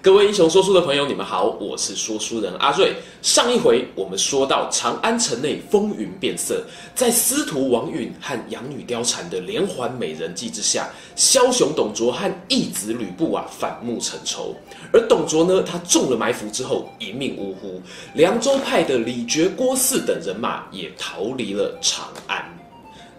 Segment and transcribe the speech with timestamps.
[0.00, 2.94] 各位英雄说书的朋友，你们好，我是说书人阿瑞。
[3.20, 14.54] 上一回我们说到长安城内风云变色，在司徒王允和养女貂蝉的连环美人计之下，枭雄董卓和义子吕布啊反目成仇。
[14.92, 17.82] 而董卓呢，他中了埋伏之后一命呜呼。
[18.14, 22.57] 凉州派的李傕、郭汜等人马也逃离了长安。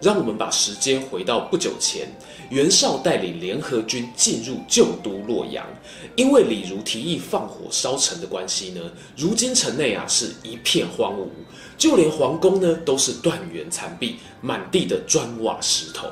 [0.00, 2.08] 让我们把时间回到不久前，
[2.48, 5.66] 袁绍带领联合军进入旧都洛阳，
[6.16, 8.80] 因为李儒提议放火烧城的关系呢，
[9.16, 11.28] 如今城内啊是一片荒芜，
[11.76, 16.08] 就连皇宫呢都是断垣残壁，满地的砖瓦石头。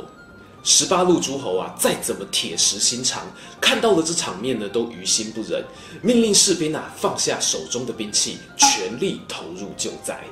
[0.64, 3.26] 十八路诸侯啊，再怎么铁石心肠，
[3.58, 5.64] 看到了这场面呢，都于心不忍，
[6.02, 10.22] 命令士兵啊放下手中的兵器，全力投入救灾。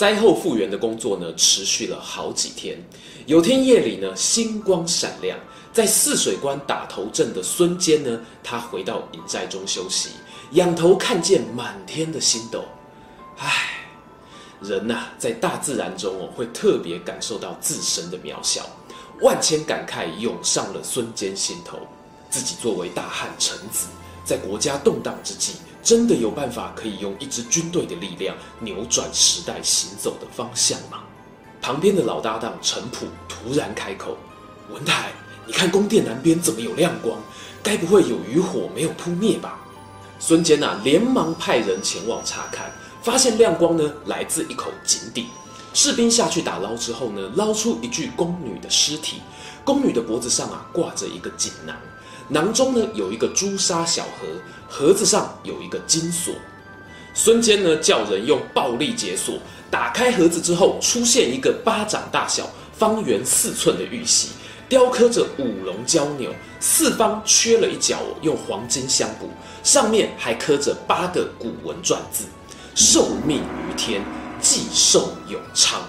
[0.00, 2.82] 灾后复原的工作呢，持续了好几天。
[3.26, 5.38] 有天夜里呢，星光闪亮，
[5.74, 10.08] 在泗水关打头阵的孙坚呢，他回到营寨中休息，
[10.52, 12.64] 仰头看见满天的星斗。
[13.36, 13.84] 唉，
[14.62, 18.64] 人呐、在大自然中哦，会特别感受到自身的渺小，
[19.20, 21.78] 万千感慨涌上了孙坚心头。
[22.30, 23.88] 自己作为大汉臣子，
[24.24, 25.56] 在国家动荡之际。
[25.82, 31.00] 真的有办法可以用一支军队的力量扭转时代行走的方向吗？
[31.62, 34.16] 旁边的老搭档程普突然开口
[34.72, 35.12] ：“文台，
[35.46, 37.18] 你看宫殿南边怎么有亮光？
[37.62, 39.60] 该不会有余火没有扑灭吧？”
[40.18, 45.26] 孙坚啊，连忙派人前往查看，发现亮光呢来自一口井底。
[45.72, 49.22] 士兵下去打捞之后呢，捞出一具宫女的尸体，
[49.64, 51.76] 宫女的脖子上啊挂着一个锦囊。
[52.28, 54.26] 囊中呢有一个朱砂小盒，
[54.70, 56.32] 盒子上有一个金锁。
[57.12, 59.34] 孙坚呢叫人用暴力解锁，
[59.68, 64.28] 打开盒子之后，出现一个巴掌大小、方圆四寸的玉玺，
[64.68, 69.28] 雕刻着五龙交钮，四方缺了一角，用黄金相补，
[69.64, 72.24] 上面还刻着八个古文篆字
[72.76, 74.04] ：“受命于天，
[74.40, 75.82] 既寿永昌。”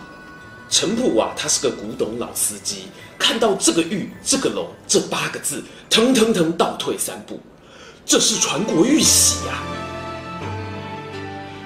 [0.71, 2.87] 程普啊，他是个古董老司机，
[3.19, 7.39] 看到这个玉、这个龙、这八个字，腾腾腾倒退三步，
[8.11, 9.63] 这是传国玉玺呀！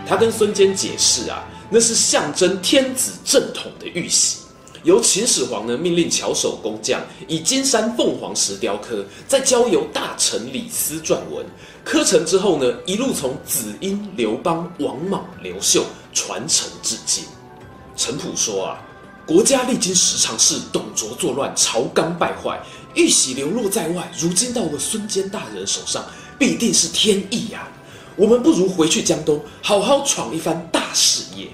[0.08, 4.42] 他跟孙坚解释啊，那是象征天子正统的玉玺，
[4.84, 11.44] 由秦始皇呢命令巧手工匠以金山凤凰石雕刻，再交由大臣李斯撰文，
[11.84, 15.84] 刻成之后呢，一路从子婴、刘邦、王莽、刘秀
[16.14, 17.24] 传承至今。
[17.98, 18.78] 程普说啊。
[19.28, 22.62] 国家历经十常侍，董卓作乱，朝纲败坏，
[22.94, 26.06] 玉玺流落在外，如今到了孙坚大人手上，
[26.38, 27.68] 必定是天意呀！
[28.16, 31.48] 我们不如回去江东，好好闯一番大事业。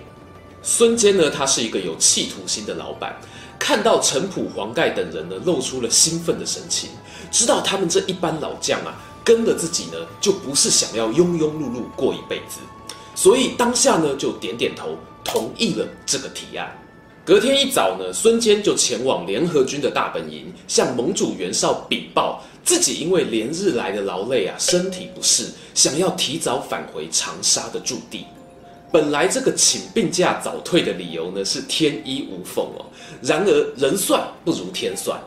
[0.64, 3.20] 孙坚呢，他是一个有企图心的老板，
[3.58, 6.90] 看到程普、黄盖等人呢，露出了兴奋的神情，
[7.32, 8.94] 知道他们这一班老将啊，
[9.24, 12.60] 跟了自己呢，就不是想要庸庸碌碌过一辈子，
[13.16, 16.78] 所以当下呢，就点点头，同意了这个提案。
[17.24, 25.46] 隔天一早呢，孙坚就前往联合军的大本营，向盟主袁绍禀报自己因为连日来的劳累啊，身体不适，
[25.76, 28.26] 想要提早返回长沙的驻地。
[28.92, 32.86] 本来这个请病假早退的理由呢，是天衣无缝哦。
[33.22, 35.22] 然而人算不如天算，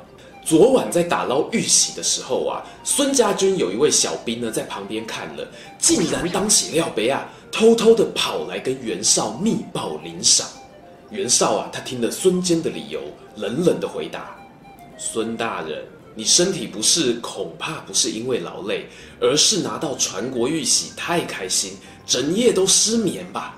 [0.45, 5.47] 昨晚在打捞玉玺的时候啊，孙家军有一位小兵呢，在旁边看了，
[5.79, 10.45] 竟然当起料杯啊，偷偷的跑来跟袁绍密报领赏。
[11.15, 13.01] 袁绍啊，他听了孙坚的理由，
[13.37, 14.35] 冷冷的回答
[14.99, 15.85] ：“孙大人，
[16.17, 18.89] 你身体不适，恐怕不是因为劳累，
[19.21, 23.55] 而是拿到传国玉玺太开心，整夜都失眠吧？”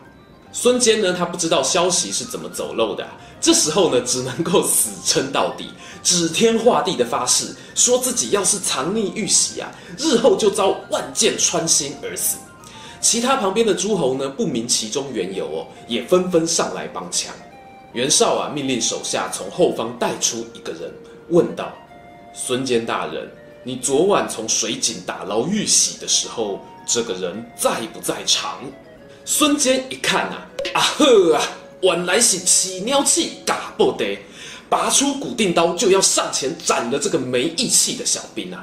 [0.52, 3.08] 孙坚呢，他不知道消息是怎么走漏的，
[3.40, 5.70] 这时候呢，只能够死撑到底，
[6.02, 12.36] 指天画地的发誓，说自己要是藏匿玉玺啊，日后就遭万箭穿心而死。
[13.00, 17.32] 其他旁边的诸侯呢，不明其中缘由哦，也纷纷上来帮腔。
[17.96, 20.92] 袁绍啊，命令手下从后方带出一个人，
[21.30, 21.72] 问道
[22.36, 23.26] ：“孙坚大人，
[23.64, 28.60] 你昨晚从水井打捞玉玺的时候，这个人在不在场？”
[29.24, 31.42] 孙坚一看啊，啊呵啊，
[31.84, 34.18] 晚来是起尿气嘎不得，
[34.68, 38.62] 拔出古錠刀就要上前斩了这个没义气的小兵啊！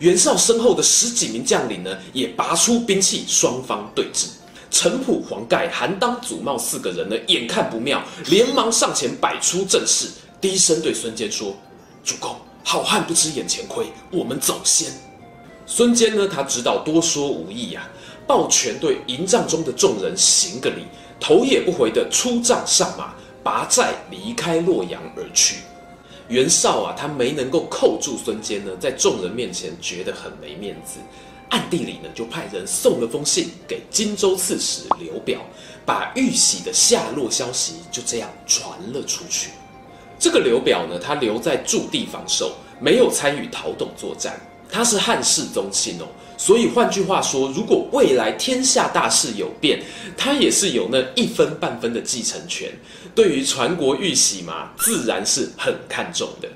[0.00, 4.26] 袁绍身后的十几名将领呢，也拔出兵器，双方对峙。
[4.72, 10.08] 程普、黄盖、韩当、祖茂四个人呢，眼看不妙，连忙上前摆出阵势，
[10.40, 11.54] 低声对孙坚说
[12.02, 12.34] ：“主公，
[12.64, 14.90] 好汉不吃眼前亏，我们走先。”
[15.66, 17.86] 孙坚呢，他知道多说无益呀、
[18.26, 20.84] 抱拳对营帐中的众人行个礼，
[21.20, 23.12] 头也不回的出帐上马，
[23.44, 25.56] 拔寨离开洛阳而去。
[26.28, 30.98] 袁绍啊，他没能够扣住孙坚呢，在众人面前觉得很没面子。
[31.52, 35.38] 暗地里呢，就派人送了封信给荆州刺史刘表，
[35.84, 39.50] 把玉玺的下落消息就这样传了出去。
[40.18, 44.40] 这个刘表呢，他留在驻地防守，没有参与讨董作战。
[44.70, 46.06] 他是汉室宗亲哦，
[46.38, 49.82] 所以换句话说，如果未来天下大势有变，
[50.16, 52.72] 他也是有那一分半分的继承权。
[53.14, 56.48] 对于传国玉玺嘛，自然是很看重的。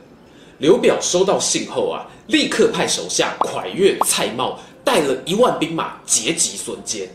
[0.56, 4.56] 刘表收到信后啊，立刻派手下蒯越、蔡瑁。
[4.86, 7.08] 带了一万兵马截击孙坚，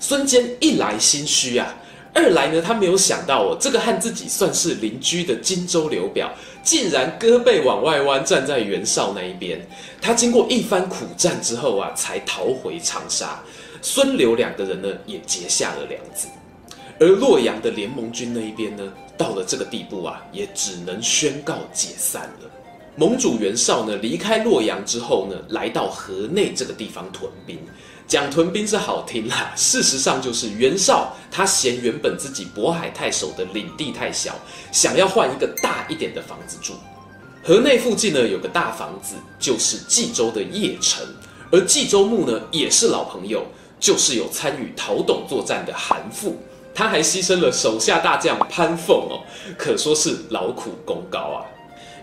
[0.00, 1.76] 孙坚一来心虚啊，
[2.14, 6.32] 二来呢，他没有想到哦，这个和自己算是邻居的荆州刘表，
[6.64, 9.60] 竟然胳膊往外弯，站在袁绍那一边。
[10.00, 13.38] 他经过一番苦战之后啊，才逃回长沙。
[13.82, 16.28] 孙刘两个人呢，也结下了梁子。
[16.98, 18.82] 而洛阳的联盟军那一边呢，
[19.18, 22.50] 到了这个地步啊，也只能宣告解散了。
[22.98, 27.56] 盟主袁绍呢，离开洛阳之后呢，来到河内这个地方屯兵。
[28.08, 34.34] 讲屯兵是好听啦， 事实上就是袁绍他嫌原本自己渤海太守的领地太小，
[34.72, 36.72] 想要换一个大一点的房子住。
[37.44, 41.06] 河内附近呢，有个大房子，就是冀州的邺城，
[41.52, 43.46] 而冀州牧呢也是老朋友，
[43.78, 46.32] 就是有参与讨董作战的韩馥，
[46.74, 49.22] 他还牺牲了手下大将潘凤哦，
[49.56, 51.46] 可说是劳苦功高啊。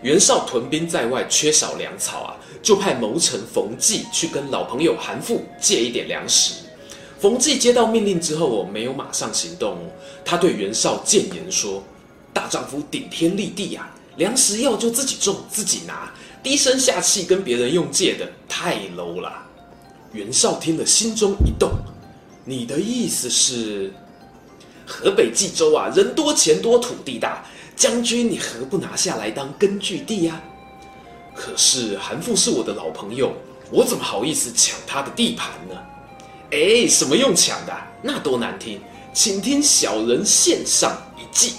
[0.02, 6.54] 袁绍屯兵在外，缺少粮草啊，就派谋臣冯骥去跟老朋友韩馥借一点粮食。
[7.18, 9.78] 冯骥接到命令之后哦，没有马上行动，
[10.24, 11.82] 他对袁绍谏言说
[12.32, 16.12] ：“大丈夫顶天立地呀，粮食要就自己种自己拿，
[16.42, 19.32] 低声下气跟别人用借的，太 low 了。”
[20.12, 21.70] 袁绍听了心中一动
[22.44, 23.92] ：“你的意思是，
[24.86, 27.44] 河北冀州啊，人多钱多土地大。”
[27.76, 30.40] 将军，你何不拿下来当根据地呀？
[31.34, 33.34] 可是韩馥是我的老朋友，
[33.70, 35.76] 我怎么好意思抢他的地盘呢？
[36.50, 37.76] 哎，什么用抢的？
[38.02, 38.80] 那多难听！
[39.12, 41.54] 请听小人献上一计。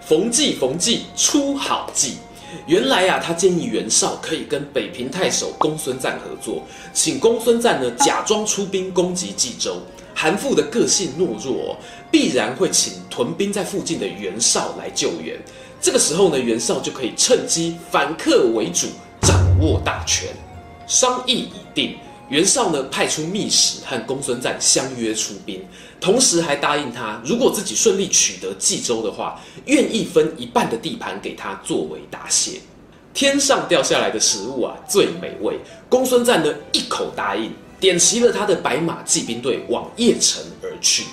[0.00, 2.18] 逢计逢计出好计。
[2.66, 6.62] 原来啊，他建议袁绍可以跟北平太守公孙瓒合作，
[6.92, 9.80] 请公孙瓒呢假装出兵攻击冀州。
[10.14, 11.76] 韩馥的个性懦弱，
[12.10, 15.38] 必然会请屯兵在附近的袁绍来救援。
[15.78, 18.86] 这个时候呢，袁绍就可以趁机反客为主，
[19.20, 20.30] 掌握大权。
[20.86, 21.96] 商议已定，
[22.28, 25.64] 袁绍呢派出密使和公孙瓒相约出兵，
[26.00, 32.60] 同时还答应他，如果自己顺利取得冀州的话，愿意分一半的地盘给他作为答谢。
[33.14, 35.58] 天上掉下来的食物啊，最美味。
[35.88, 37.50] 公孙瓒呢一口答应。
[37.78, 41.04] 点齐了他的白马骑兵队，往邺城而去。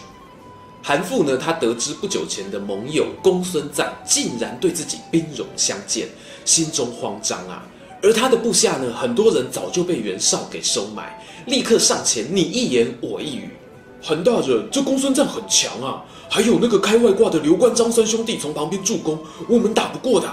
[0.82, 6.08] 韩馥呢，他得知不久前的盟友公孙瓒竟然对自己兵戎相见，
[6.46, 7.68] 心中慌张啊。
[8.04, 13.50] 而他的部下呢，很多人早就被袁绍给收买，立刻上前你一言我一语
[14.04, 19.18] ：“韩大人，这公孙瓒很强啊，还有那个开外挂的刘关张三兄弟从旁边助攻，
[19.48, 20.30] 我们打不过的。”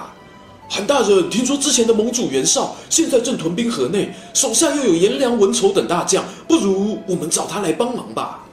[0.68, 8.44] 韩大人，听说之前的盟主袁绍现在正屯兵河内，手下又有颜良、文丑等大将，不如我们找他来帮忙吧。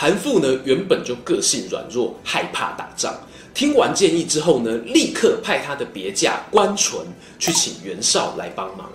[0.00, 3.12] 韩馥呢，原本就个性软弱，害怕打仗。
[3.52, 7.04] 听完建议之后呢，立刻派他的别驾关纯
[7.36, 8.88] 去请袁绍来帮忙。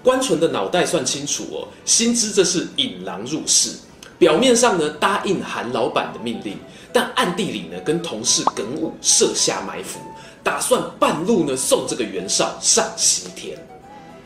[0.00, 3.70] 关纯的脑袋算清楚哦，心知这是引狼入室，
[4.16, 6.56] 表面上呢答应韩老板的命令，
[6.92, 9.98] 但暗地里呢跟同事耿武设下埋伏。
[10.44, 13.58] 打算半路呢送这个袁绍上西天，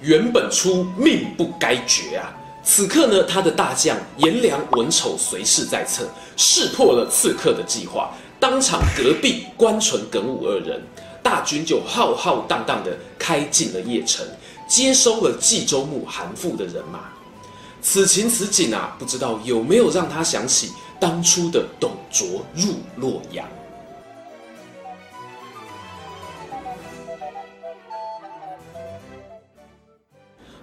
[0.02, 2.36] 袁本初命不该绝啊！
[2.70, 6.06] 此刻呢，他的大将颜良、文丑随侍在侧，
[6.36, 10.78] 识破了刺客的计划，当场革毙关纯、耿武二人，
[11.22, 14.22] 大军就浩浩荡荡的开进了邺城，
[14.68, 17.08] 接收了冀州牧韩馥的人马。
[17.80, 20.70] 此情此景啊，不知道有没有让他想起
[21.00, 23.48] 当初的董卓入洛阳。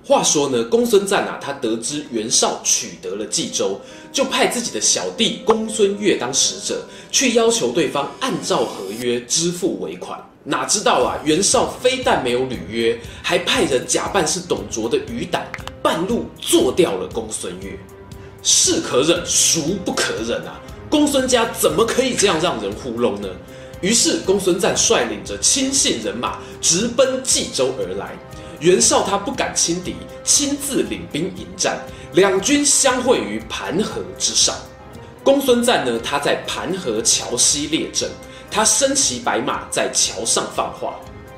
[0.08, 3.82] 话说呢，公孙瓒啊，他得知袁绍取得了冀州，
[4.12, 10.24] 就派自己的小弟公孙越当使者，去要求对方按照合约支付尾款。
[10.44, 15.42] 哪知道啊，袁绍非但没有履约，还派人假扮是董卓的余党，
[15.82, 17.76] 半路做掉了公孙越。
[18.44, 20.62] 是可忍，孰不可忍啊！
[20.88, 23.28] 公孙家怎么可以这样让人糊弄呢？
[23.82, 28.16] 于是公孙瓒率领着亲信人马直奔冀州而来。
[28.60, 31.80] 袁绍他不敢轻敌，亲自领兵迎战，
[32.14, 34.56] 两军相会于盘河之上。
[35.24, 38.10] 公孙瓒呢，他在盘河桥西列阵，
[38.50, 40.96] 他身骑白马在桥上放话：“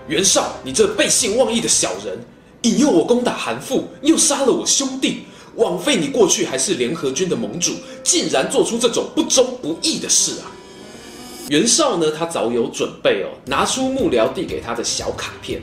[0.08, 2.20] 袁绍，你这背信忘义的小人，
[2.64, 5.24] 引诱我攻打韩馥，又杀了我兄弟，
[5.56, 10.52] 枉费你过去还是联合军的盟主，竟然做出这种不忠不义的事啊！”
[11.50, 15.62] 袁绍呢，他早有准备哦，拿出幕僚递给他的小卡片。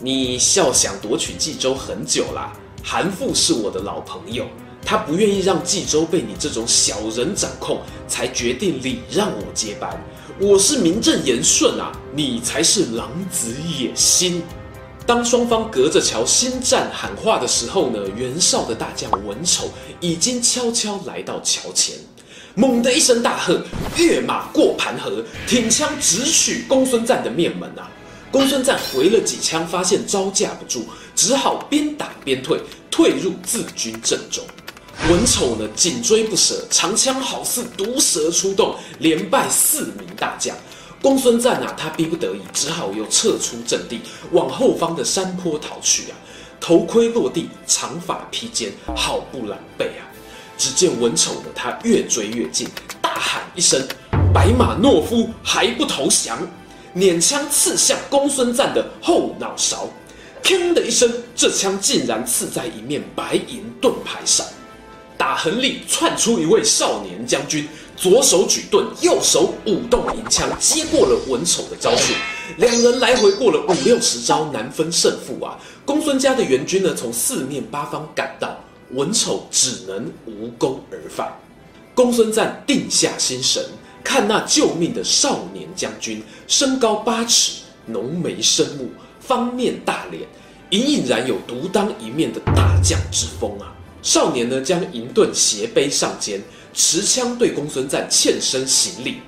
[0.00, 2.52] 你笑想夺取冀州很久啦，
[2.84, 4.46] 韩馥是我的老朋友，
[4.84, 9.90] 他不愿意让冀州被你这种小人掌控，才决定礼让我接班。
[10.40, 14.40] 我是名正言顺啊，你才是狼子野心。
[15.04, 19.68] 当双方隔着桥心战喊话的时候呢，袁绍的大将文丑
[20.00, 21.96] 已经悄悄来到桥前，
[22.54, 23.60] 猛的一声大喝，
[23.96, 27.90] 跃马过盘河，挺枪直取公孙瓒的面门啊！
[28.30, 34.44] 公孙瓒回了几枪，发现招架不住，只好边打边退，退入自军阵中。
[35.08, 40.54] 文丑呢，紧追不舍，长枪好似毒蛇出洞，连败四名大将。
[41.00, 44.00] 公孙瓒啊，他逼不得已，只好又撤出阵地，
[44.32, 46.16] 往后方的山坡逃去啊。
[46.60, 50.02] 头盔落地，长发披肩，好不狼狈啊！
[50.58, 52.68] 只见文丑呢，他越追越近，
[53.00, 53.80] 大喊一声
[54.34, 56.36] ：“白马懦夫，还不投降！”
[56.94, 59.88] 捻枪刺向公孙瓒的后脑勺，
[60.42, 64.46] 砰的一声，这枪竟然刺在一面白银盾牌上。
[65.16, 72.14] 打横里窜出一位少年将军，左手举盾，右手舞动银枪，接过了文丑的招数。
[72.56, 75.58] 两人来回过了五六十招，难分胜负啊！
[75.84, 78.56] 公孙家的援军呢，从四面八方赶到，
[78.92, 81.30] 文丑只能无功而返。
[81.94, 83.62] 公孙瓒定下心神。
[84.02, 88.88] 看那救命的少年将军，身高八尺，浓眉深目，
[89.20, 90.22] 方面大脸，
[90.70, 93.74] 隐隐然有独当一面的大将之风啊！
[94.02, 96.40] 少年呢，将银盾斜背上肩，
[96.72, 99.18] 持枪对公孙瓒欠身行礼：“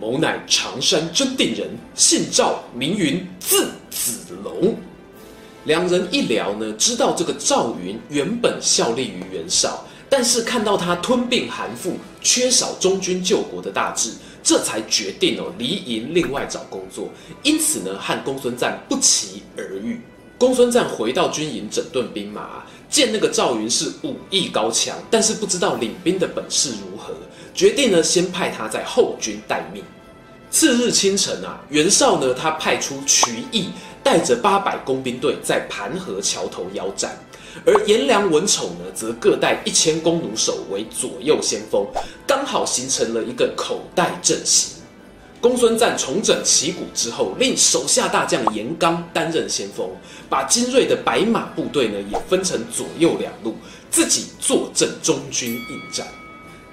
[0.00, 4.74] 某乃常山真定人，姓赵，名云，字子龙。”
[5.64, 9.84] 两人一聊呢，知道这个赵云原本效力于袁绍。
[10.08, 11.94] 但是看到他吞并韩馥，
[12.26, 14.10] 缺少中军救国的大志，
[14.42, 17.08] 这才决定哦离营另外找工作。
[17.44, 20.00] 因此呢，和公孙瓒不期而遇。
[20.36, 27.14] 公孙瓒回到军营整顿兵马，见那个赵云是武艺高强，但是不知道领兵的本事如何，
[27.54, 29.84] 决定呢先派他在后军待命。
[30.50, 33.68] 次日清晨啊，袁绍呢他派出瞿义
[34.02, 37.16] 带着八百工兵队在盘河桥头腰斩。
[37.64, 41.86] 而颜良、文丑呢，则各带一千弓弩手为左右先锋，
[42.26, 44.76] 刚好形成了一个口袋阵型。
[45.40, 49.88] 公孙瓒重整旗鼓之后，令手下大将颜纲担任先锋，
[50.28, 53.54] 把精锐的白马部队呢也分成左右两路，
[53.90, 56.06] 自己坐镇中军应战。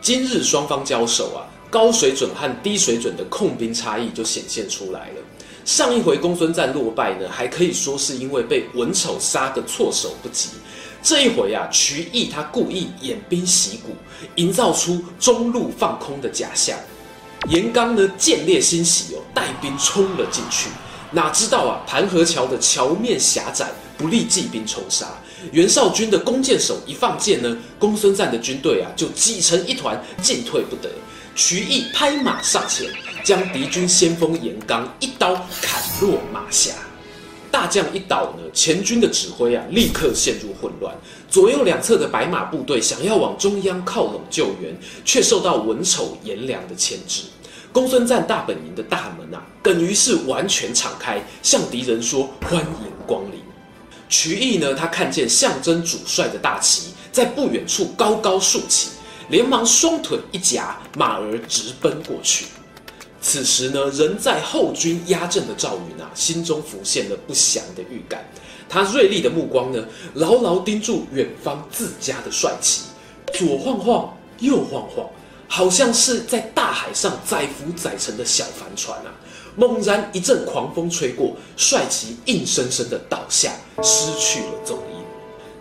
[0.02, 5.16] 今日双方交手啊，高水准和低水准的控兵差异就显现出来了。
[5.66, 10.50] 上一回公孙瓒落败呢，还可以说是因为被文丑杀个措手不及。
[11.02, 13.96] 这一回啊，瞿义他故意演兵袭鼓，
[14.36, 16.78] 营造出中路放空的假象。
[17.50, 20.70] 颜纲呢，见猎心喜哦，带兵冲了进去。
[21.12, 25.08] 哪知道啊，盘河桥的桥面狭窄，不利骑兵冲杀。
[25.52, 30.90] 袁绍军的弓箭手一放箭呢，公孙瓒的军队啊就挤成一团，进退不得。
[31.36, 32.88] 瞿义拍马上前，
[33.24, 36.74] 将敌军先锋严纲一刀砍落马下。
[37.50, 40.94] 大将一倒呢，前军的指挥啊立刻陷入混乱。
[41.30, 44.76] 左右两侧的白马部队想要往中央靠拢救援，
[45.06, 47.24] 却受到文丑、颜良的牵制。
[47.72, 53.40] 公孙瓒大本营的大门啊，等于是完全敞开，向敌人说欢迎光临。
[54.10, 58.90] 瞿义呢，他看见象征主帅的大旗在不远处高高竖起。
[59.30, 62.46] 连忙双腿一夹，马儿直奔过去。
[63.24, 68.30] 此时呢，人在后军压阵的赵云啊，心中浮现了不祥的预感。
[68.68, 69.82] 他锐利的目光呢，
[70.16, 72.84] 牢牢盯住远方自家的帅旗，
[73.34, 75.10] 左晃晃，右晃晃，
[75.48, 79.10] 好像是在大海上载浮载沉的小帆船啊。
[79.56, 85.03] 猛然一阵狂风吹过，帅旗硬生生的倒下，失去了踪影。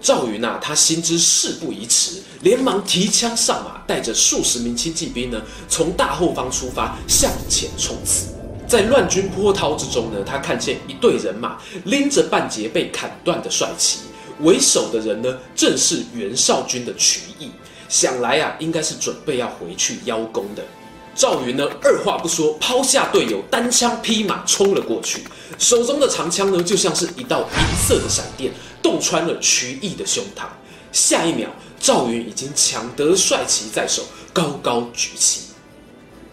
[0.02, 8.26] 赵云啊，他心知事不宜迟，连忙提枪上马，带着数十名轻骑兵呢，从大后方出发，向前冲刺。
[8.66, 14.00] 在乱军波涛之中呢，他看见一队人马拎着半截被砍断的帅旗，
[14.40, 17.52] 为首的人呢，正是袁绍军的曲义。
[17.88, 20.64] 想来啊，应该是准备要回去邀功的。
[21.14, 25.22] 赵云呢，二话不说，抛下队友，单枪匹马冲了过去，
[25.58, 28.50] 手中的长枪呢，就像是一道银色的闪电，
[28.82, 30.44] 洞穿了瞿毅的胸膛。
[30.90, 31.48] 下一秒，
[31.80, 35.42] 赵云已经抢得帅旗在手，高高举起。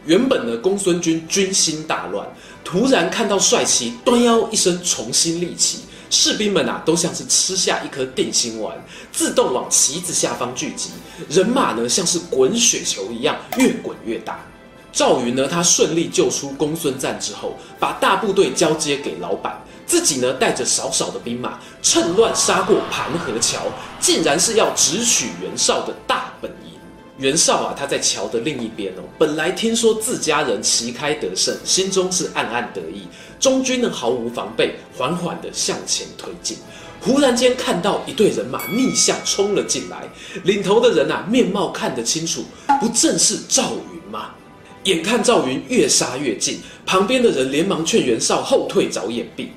[0.06, 2.28] 原本呢，公孙军军心大乱，
[2.64, 5.80] 突然看到帅旗，端腰一声，重新立起，
[6.10, 8.76] 士兵们啊，都像是吃下一颗定心丸，
[9.12, 10.90] 自动往旗子下方聚集，
[11.30, 14.46] 人马呢，像是滚雪球一样，越滚越大。
[14.92, 23.64] 赵云呢，他顺利救出公孙瓒之后，把大部队交接给老板，自己呢带着少少的兵马，趁乱杀过盘河桥，
[24.00, 26.70] 竟然是要直取袁绍的大本营。
[27.18, 33.08] 袁绍啊，他在桥的另一边哦，本来听说自家人旗开得胜，心中是暗暗得意。
[33.40, 36.58] 中军呢毫无防备，缓缓地向前推进，
[37.02, 40.08] 忽然间看到一队人马逆向冲了进来，
[40.44, 42.46] 领头的人啊面貌看得清楚，
[42.80, 44.36] 不正是赵云吗？
[44.84, 49.48] 眼看赵云越杀越近，旁边的人连忙劝袁绍后退找掩蔽。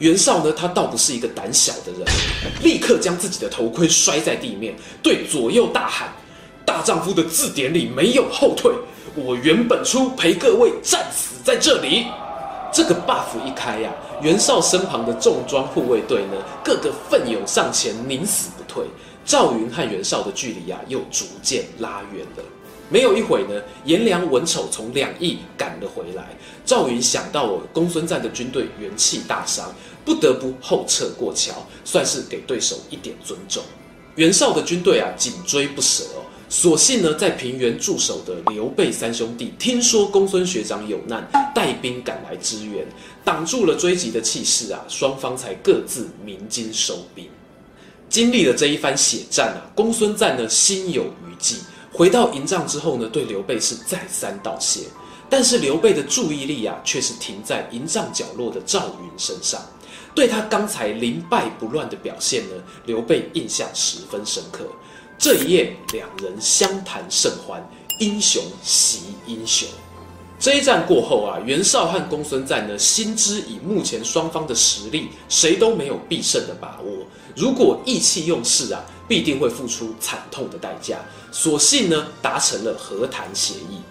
[0.00, 2.02] 袁绍呢，他倒不是一个胆小的人，
[2.62, 6.10] 立刻将自己的头盔摔在地面，对左右大喊
[6.64, 8.72] ：“大丈夫的字典里没有后退，
[9.14, 12.06] 我袁本初陪各位战死在这里。”
[12.72, 18.82] 这个 buff 一开呀、啊，袁绍身旁的重装护卫队呢，个个奋勇上前，宁死不退。
[19.26, 22.44] 赵云和袁绍的距离啊，又逐渐拉远了。
[22.88, 26.24] 没有一会呢，颜良、文丑从两翼赶了回来。
[26.64, 29.72] 赵云想到我公孙瓒的军队元气大伤，
[30.04, 31.54] 不得不后撤过桥，
[31.84, 33.62] 算是给对手一点尊重。
[34.16, 36.24] 袁绍的军队啊，紧追不舍哦。
[36.48, 42.84] 所幸呢，在平原驻守的刘备三兄弟听说公孙学长有难，带兵赶来支援，
[43.24, 47.28] 挡住了追击的气势啊，双方才各自鸣金收兵。
[48.08, 51.58] 经历了这一番血战啊，公孙瓒呢，心有余悸。
[51.92, 54.80] 回到营帐之后呢，对刘备是再三道谢，
[55.28, 59.60] 但是刘备的注意力啊，却是停在营帐角落的赵云身上。
[60.14, 62.54] 对他刚才临败不乱的表现呢，
[62.86, 64.64] 刘备印象十分深刻。
[65.18, 67.62] 这一夜，两人相谈甚欢，
[67.98, 69.68] 英雄惜英雄。
[70.38, 77.06] 这一战过后啊，袁绍和公孙瓒呢，心知以目前双方的实力，谁都没有必胜的把握。
[77.36, 80.98] 如果意气用事啊，必定会付出惨痛的代价。
[81.30, 83.82] 所幸呢，达成了和谈协议。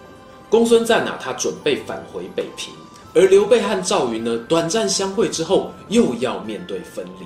[0.50, 2.74] 公孙瓒啊，他准备返回北平，
[3.14, 7.26] 而刘备和赵云呢，短暂相会之后，又要面对分离。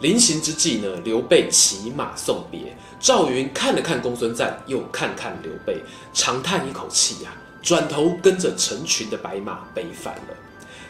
[0.00, 5.80] 临行之际呢，刘备骑马送别，赵云看了看公孙瓒，又看看刘备，
[6.14, 10.34] 长叹一口气呀、啊，转头跟着成群的白马北返了。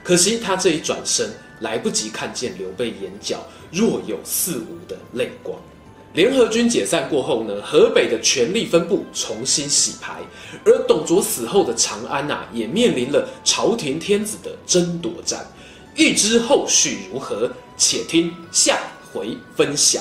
[0.04, 1.30] 可惜他这一转身，
[1.60, 5.58] 来不及看见刘备眼角若有似无的泪光。
[6.14, 10.20] 联合军解散过后呢，河北的权力分布重新洗牌，
[10.62, 15.46] 而董卓死后的长安呐、也面临了朝廷天子的争夺战。
[15.96, 18.78] 欲知后续如何，且听下
[19.10, 20.00] 回分晓。